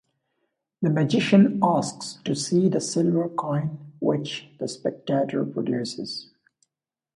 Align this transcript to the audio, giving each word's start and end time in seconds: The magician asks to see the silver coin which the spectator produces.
The 0.81 0.89
magician 0.89 1.59
asks 1.61 2.17
to 2.25 2.33
see 2.33 2.69
the 2.69 2.81
silver 2.81 3.29
coin 3.29 3.93
which 3.99 4.49
the 4.57 4.67
spectator 4.67 5.45
produces. 5.45 6.31